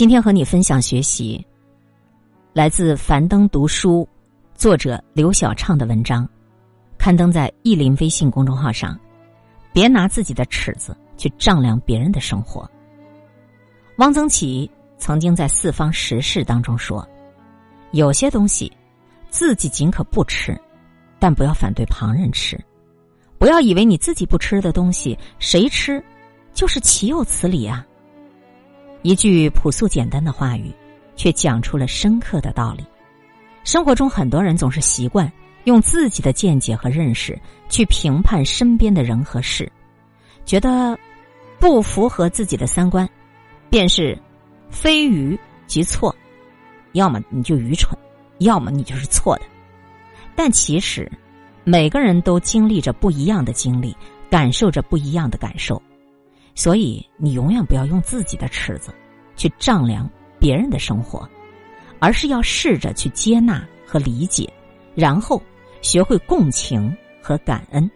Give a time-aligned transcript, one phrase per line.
[0.00, 1.46] 今天和你分享学习，
[2.54, 4.08] 来自樊登读书，
[4.54, 6.26] 作者刘小畅的文章，
[6.96, 8.98] 刊登在意林微信公众号上。
[9.74, 12.66] 别拿自己的尺子去丈量别人的生活。
[13.98, 17.06] 汪曾祺曾经在《四方时事》当中说
[17.92, 18.72] ：“有些东西
[19.28, 20.58] 自己尽可不吃，
[21.18, 22.58] 但不要反对旁人吃。
[23.36, 26.02] 不要以为你自己不吃的东西，谁吃
[26.54, 27.86] 就是岂有此理啊！”
[29.02, 30.70] 一句朴素简单的话语，
[31.16, 32.84] 却讲出了深刻的道理。
[33.64, 35.30] 生活中，很多人总是习惯
[35.64, 39.70] 用自己的见解和认识去评判身边的人和事，
[40.44, 40.98] 觉得
[41.58, 43.08] 不符合自己的三观，
[43.68, 44.18] 便是
[44.70, 46.14] 非愚即错，
[46.92, 47.98] 要么你就愚蠢，
[48.38, 49.42] 要么你就是错的。
[50.34, 51.10] 但其实，
[51.64, 53.96] 每个人都经历着不一样的经历，
[54.30, 55.80] 感受着不一样的感受。
[56.62, 58.92] 所以，你永远不要用自己的尺子
[59.34, 60.06] 去丈量
[60.38, 61.26] 别人的生活，
[61.98, 64.46] 而是要试着去接纳和理解，
[64.94, 65.40] 然后
[65.80, 67.90] 学会共情和感恩。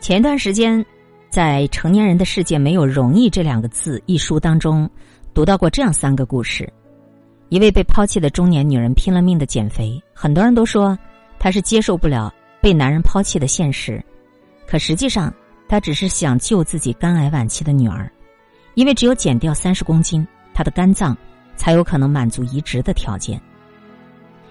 [0.00, 0.84] 前段时间，
[1.30, 4.86] 在《成年人的世界没有容易》这两个字一书当中，
[5.32, 6.70] 读到过这样三个故事：
[7.48, 10.94] 一位被抛弃的中年女人拼了命的减肥，很多人都说
[11.38, 14.04] 她是接受不了被男人抛弃的现实，
[14.66, 15.32] 可实际上。
[15.68, 18.10] 他只是想救自己肝癌晚期的女儿，
[18.74, 21.16] 因为只有减掉三十公斤，他的肝脏
[21.56, 23.40] 才有可能满足移植的条件。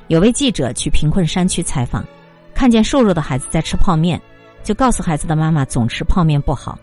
[0.08, 2.06] 有位记者去贫困山区采访，
[2.54, 4.22] 看见瘦弱的孩子在吃泡面，
[4.64, 6.78] 就告诉孩子的妈妈总吃泡面不好。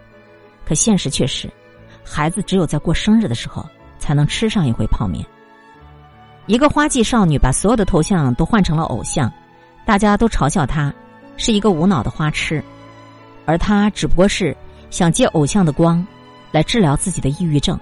[0.66, 1.48] 可现实却是，
[2.04, 3.64] 孩子只有在过生日的时候
[3.98, 5.24] 才能吃上一回泡面。
[6.46, 9.32] 一个花季少女把所有的头像都换成了偶像，
[9.86, 10.92] 大家都嘲笑她
[11.36, 12.62] 是一个无脑的花痴。
[13.44, 14.56] 而他只不过是
[14.90, 16.04] 想借偶像的光，
[16.50, 17.78] 来治疗自己的抑郁症，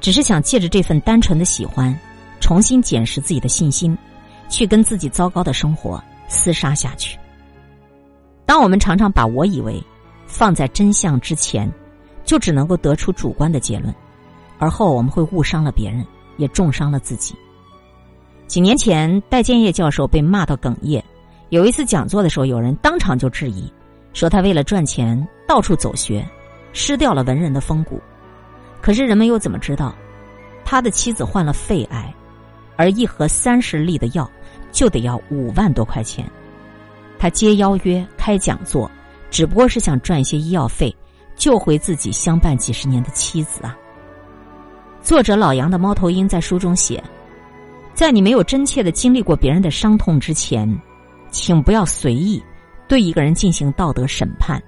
[0.00, 1.96] 只是想借着这份单纯的喜欢，
[2.40, 3.96] 重新检视自己的信心，
[4.48, 7.18] 去跟自己糟糕的生活厮杀下去。
[8.46, 9.82] 当我们常常把我以为
[10.26, 11.70] 放在真相之前，
[12.24, 13.94] 就只能够得出主观的结论，
[14.58, 16.04] 而后我们会误伤了别人，
[16.36, 17.34] 也重伤了自己。
[18.46, 21.02] 几年前，戴建业教授被骂到哽咽，
[21.48, 23.72] 有一次讲座的时候，有人当场就质疑。
[24.14, 26.26] 说他为了赚钱到处走学，
[26.72, 28.00] 失掉了文人的风骨。
[28.80, 29.94] 可是人们又怎么知道，
[30.64, 32.14] 他的妻子患了肺癌，
[32.76, 34.30] 而一盒三十粒的药
[34.70, 36.24] 就得要五万多块钱。
[37.18, 38.90] 他接邀约开讲座，
[39.30, 40.94] 只不过是想赚一些医药费，
[41.34, 43.76] 救回自己相伴几十年的妻子啊。
[45.02, 47.02] 作者老杨的猫头鹰在书中写，
[47.94, 50.68] 在你没有真切的经历过别人的伤痛之前，
[51.30, 52.42] 请不要随意。
[52.86, 54.62] 对一个人进行道德审判，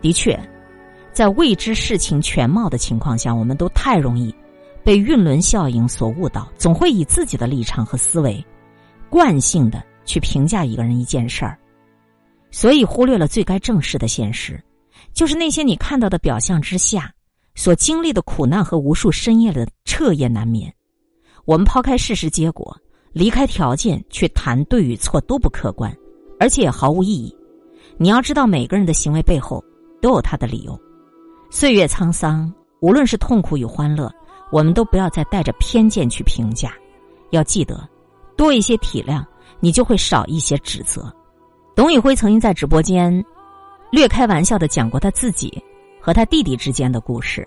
[0.00, 0.38] 的确，
[1.12, 4.34] 在未知事情全貌的情况下，我们都太容易
[4.84, 8.44] 被晕轮效应所误导，总会以自己的立场和思维
[9.08, 11.58] 惯性的去评价一个人一件事儿，
[12.50, 14.62] 所以忽略了最该正视的现实，
[15.12, 17.12] 就是那些你看到的表象之下
[17.54, 20.72] 所经历的苦难和无数深夜的彻夜难眠。
[21.44, 22.76] 我们抛开事实结果，
[23.12, 25.94] 离开条件去谈对与错都不客观。
[26.42, 27.32] 而且也毫无意义。
[27.96, 29.62] 你要知道，每个人的行为背后
[30.00, 30.76] 都有他的理由。
[31.50, 34.12] 岁月沧桑，无论是痛苦与欢乐，
[34.50, 36.72] 我们都不要再带着偏见去评价。
[37.30, 37.88] 要记得，
[38.36, 39.24] 多一些体谅，
[39.60, 41.14] 你就会少一些指责。
[41.76, 43.24] 董宇辉曾经在直播间
[43.92, 45.62] 略开玩笑的讲过他自己
[46.00, 47.46] 和他弟弟之间的故事。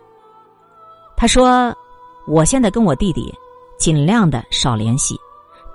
[1.18, 1.76] 他说
[2.30, 3.30] ：“我现在跟我弟弟
[3.78, 5.20] 尽量的少联系，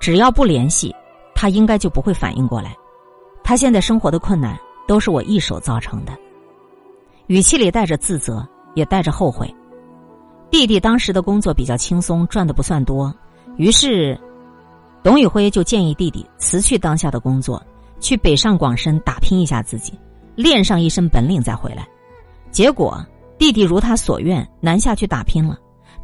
[0.00, 0.90] 只要不联系，
[1.34, 2.74] 他应该就不会反应过来。”
[3.42, 6.12] 他现在生活的困难都是我一手造成的，
[7.26, 9.52] 语气里带着自责，也带着后悔。
[10.50, 13.14] 弟弟当时的工作比较轻松，赚的不算多，
[13.56, 14.18] 于是
[15.02, 17.62] 董宇辉就建议弟弟辞去当下的工作，
[18.00, 19.92] 去北上广深打拼一下自己，
[20.34, 21.86] 练上一身本领再回来。
[22.50, 23.04] 结果
[23.38, 25.56] 弟弟如他所愿南下去打拼了，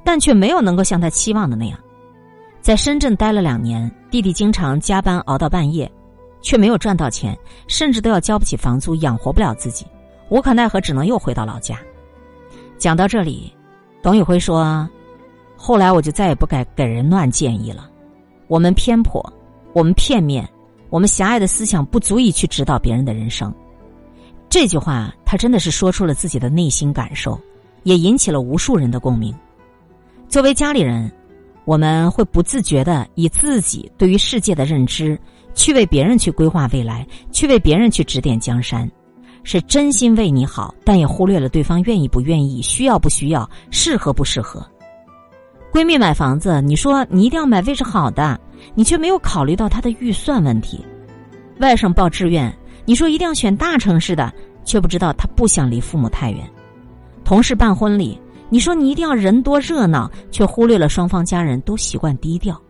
[0.04, 1.78] 但却没有能够像他期望的那样，
[2.60, 5.90] 在深圳待了两年，弟弟经常加班熬到半夜。
[6.46, 9.84] 却没有赚到钱，甚至都要交不起房租，养活不了自己，
[10.28, 11.76] 无可奈何，只能又回到老家。
[12.78, 13.52] 讲到这里，
[14.00, 14.88] 董宇辉说
[15.58, 17.90] ：“后来我就再也不敢给人乱建议了。
[18.46, 19.20] 我们偏颇，
[19.72, 20.48] 我们片面，
[20.88, 23.52] 我们狭隘的思想不足以去指导别人的人生。”
[24.48, 27.36] 这句话，他真的是说出了自己的内心感受，
[27.82, 29.34] 也引起了无数人的共鸣。
[30.28, 31.10] 作为家里人，
[31.64, 35.18] 我们会不自觉的以自己对于世界的认知。
[35.56, 38.88] 去为别人去规划未来，去为别人去指点江山，
[39.42, 44.64] 是真心为你好，但也忽略了对方愿意不愿意、需要不需要、适合不适合。
[45.72, 48.38] 闺蜜买房子，你说你一定要买位置好的，
[48.74, 50.78] 你却没有考虑到她的预算问题；
[51.58, 52.54] 外甥报志愿，
[52.84, 54.32] 你说一定要选大城市的，
[54.64, 56.40] 却不知道他不想离父母太远；
[57.24, 62.60] 同事办婚礼，你说你一定要人多热闹，却忽略了双方家人都习惯低调。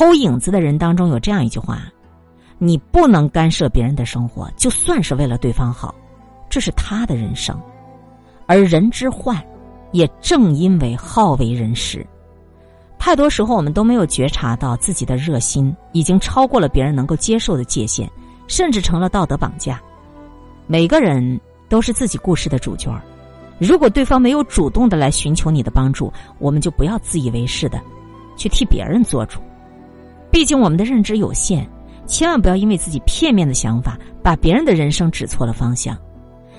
[0.00, 1.82] 偷影子的人当中有这样一句话：
[2.56, 5.94] 你不能干涉别人的生活，就算是为了对方好，
[6.48, 7.54] 这是他的人生。
[8.46, 9.36] 而人之患，
[9.92, 12.02] 也正因为好为人师，
[12.98, 18.10] 太多时候我们都没有觉察到自己的热心已经超过了别人能够接受的界限，
[18.46, 19.78] 甚至成了道德绑架。
[20.66, 21.38] 每个人
[21.68, 22.90] 都是自己故事的主角
[23.58, 27.78] 如果对方没有主动的来寻求你的帮助，我们就不要自以为是的
[28.34, 29.38] 去替别人做主。
[30.30, 31.66] 毕竟我们的认知有限，
[32.06, 35.96] 千万不要因为自己片面的想法，把别人的人生指错了方向。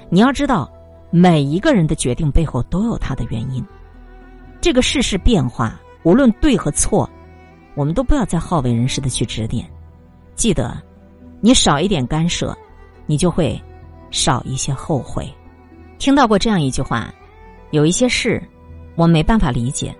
[0.09, 0.71] 你要知道。
[1.13, 3.62] 每一个人的决定背后都有他的原因。
[4.62, 7.09] 这个世事变化，无论对和错，
[7.75, 9.69] 我们都不要再好为人师的去指点。
[10.35, 10.81] 记得，
[11.41, 12.57] 你少一点干涉，
[13.07, 13.62] 你就会
[14.09, 15.29] 少一些后悔。
[16.00, 17.13] 听到过这样一句话：
[17.71, 18.41] 有一些事
[18.95, 19.94] 我没办法理解，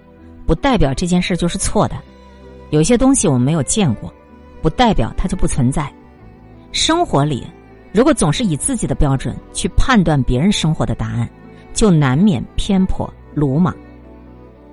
[0.48, 1.98] 不代表这件事就是错的；
[2.72, 4.12] 有些东西我们没有见过，
[4.62, 5.90] 不代表它就不存在。
[6.74, 7.46] 生活里。
[7.94, 11.30] 如果总是以自己的标准去判断别人生活的答案，
[11.74, 13.76] 就难免偏颇鲁莽。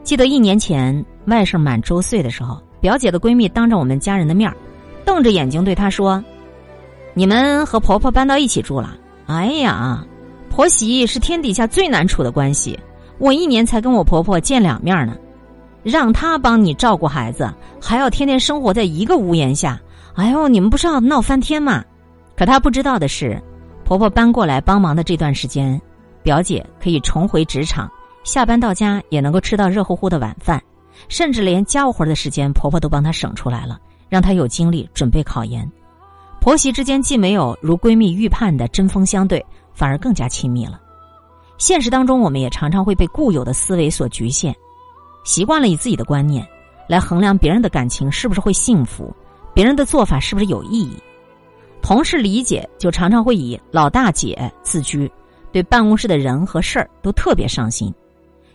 [0.04, 4.48] 记得一年前外甥满周岁的时候，表姐的闺蜜当着我们家人的面
[5.04, 6.22] 瞪着眼睛对她说
[7.12, 8.96] ：“你们和婆婆搬到一起住了？
[9.26, 10.06] 哎呀，
[10.48, 12.78] 婆媳是天底下最难处的关系。
[13.18, 15.16] 我一年才跟我婆婆见两面呢，
[15.82, 19.80] 让她帮你照顾孩子，还要天天生活在一个屋檐下。
[20.14, 21.84] 哎呦，你们不是要闹翻天吗？”
[22.36, 23.40] 可她不知道的是，
[23.84, 25.80] 婆婆搬过来帮忙的这段时间，
[26.22, 27.90] 表姐可以重回职场，
[28.24, 30.62] 下班到家也能够吃到热乎乎的晚饭，
[31.08, 33.78] 甚至连家务活的时间，婆婆都帮她省出来了，
[34.08, 35.68] 让她有精力准备考研。
[36.40, 39.44] 婆媳之间既没有如闺蜜预判的针锋相对，
[39.74, 40.80] 反而更加亲密了。
[41.58, 44.54] 现实当中，我们也常常会被固有的思维所局限，
[45.28, 46.48] 习惯了以自己的观念
[46.88, 49.14] 来衡量别人的感情是不是会幸福，
[49.54, 50.96] 别人的做法是不是有意义。
[51.82, 55.10] 同事理解就常常会以老大姐自居，
[55.52, 57.92] 对办公室的人和事儿都特别上心。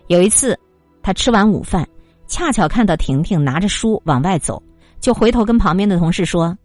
[0.07, 0.59] 有一次，
[1.03, 1.87] 他吃完午饭，
[2.25, 4.59] 恰巧看到婷婷拿着书往外走，
[4.99, 6.57] 就回头跟旁边的同事说：“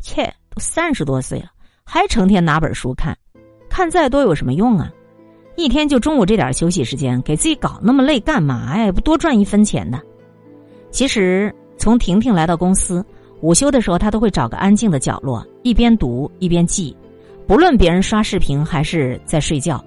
[0.00, 1.50] 切，都三十多岁了，
[1.84, 3.14] 还成天拿本书看，
[3.68, 4.90] 看再多有什么用啊？
[5.62, 8.90] 一天就中午这点休息时间，给自己搞那么累干嘛呀？
[8.90, 10.00] 不多赚一分钱呢。”
[10.90, 13.04] 其实，从婷婷来到公司。
[13.42, 16.94] 午休的时候，她都会找个安静的角落，一边读一边记，
[17.46, 19.82] 不论别人刷视频还是在睡觉。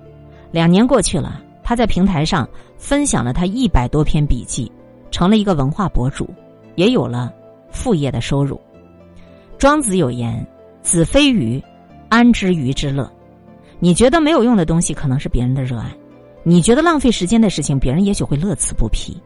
[0.51, 2.47] 两年过去了，他在平台上
[2.77, 4.71] 分享了他一百多篇笔记，
[5.11, 6.27] 成了一个文化博主，
[6.75, 7.31] 也有了
[7.69, 8.59] 副业的收入。
[9.59, 10.45] 庄子有言
[10.81, 11.61] ：“子非鱼，
[12.09, 13.11] 安知鱼之乐？”
[13.83, 15.89] 你觉得没有用的东西，可能是别人的热爱；
[16.41, 19.21] 你觉得浪费时间的事情，别人也许会乐此不疲。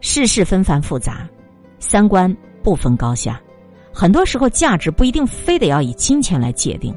[0.00, 1.28] 世事纷繁复杂，
[1.78, 3.38] 三观不分高下。
[3.92, 6.96] 很多时候，价值不一定非得要以金钱来界定，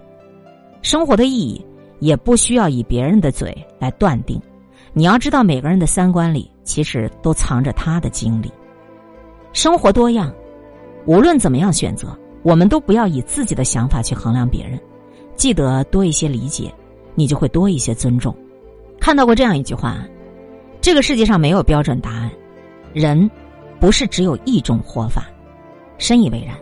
[0.82, 1.62] 生活的意义
[2.00, 4.42] 也不需要以别人的嘴来断定。
[4.94, 8.50] 你要知道，每个人的三观里其实都藏着他的经历。
[9.52, 10.34] 生活多样，
[11.06, 14.80] 无论怎么样选择，我们都不要以自己的想法去衡量别人。
[15.38, 16.74] 记得多一些理解，
[17.16, 18.36] 你就会多一些尊重。
[19.00, 20.04] 看到过这样一句话：
[20.82, 22.30] 这个世界上没有标准答案，
[22.92, 23.30] 人
[23.80, 25.28] 不是只有一种活法。
[26.00, 26.56] 深以为然。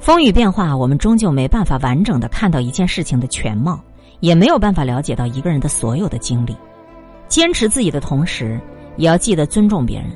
[0.00, 1.78] 风雨变化，我们终究没办法。
[1.78, 3.80] 完整的看到一件事情的全貌，
[4.20, 4.84] 也没有办法。
[4.84, 6.56] 了解到一个人的所有的经历。
[7.28, 8.60] 坚持自己的同时，
[8.96, 10.10] 也要记得尊重别人，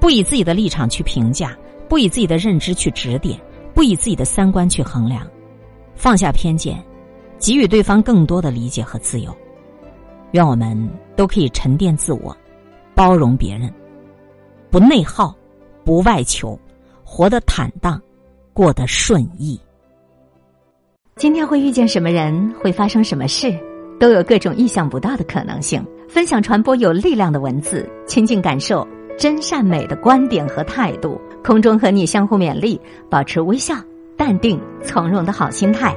[0.00, 1.56] 不以自己的立场去评价，
[1.88, 3.40] 不以自己的认知去指点，
[3.72, 5.24] 不以自己的三观去衡量，
[5.94, 6.82] 放下偏见，
[7.40, 9.36] 给予对方更多的理解和自由。
[10.30, 12.36] 愿我们都可以沉淀自我，
[12.94, 13.72] 包容别人，
[14.70, 15.34] 不内耗，
[15.84, 16.56] 不外求，
[17.02, 18.00] 活得坦荡。
[18.52, 19.58] 过得顺意。
[21.16, 23.58] 今天会遇见什么人，会发生什么事，
[23.98, 25.82] 都有各种意想不到的可能性。
[26.08, 31.18] 分享传播有力量的文字，亲近感受真善美的观点和态度。
[31.42, 32.78] 空中和你相互勉励，
[33.08, 33.74] 保持微笑、
[34.14, 35.96] 淡定、从容的好心态。